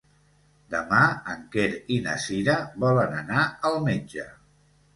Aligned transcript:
Demà 0.75 1.01
en 1.33 1.43
Quer 1.57 1.67
i 1.97 2.01
na 2.07 2.17
Cira 2.25 2.57
volen 2.87 3.17
anar 3.21 3.47
al 3.73 3.81
metge. 3.87 4.29